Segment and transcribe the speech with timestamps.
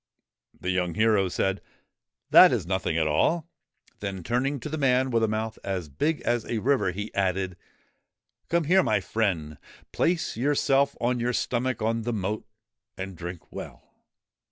[0.59, 1.61] The young hero said,'
[2.31, 3.47] That is nothing at all!'
[3.99, 7.55] Then, turning to the man with a mouth as big as a river, he added:'
[8.49, 9.59] Come here, my friend.
[9.91, 12.47] Place yourself on your stomach on the moat,
[12.97, 13.93] and drink well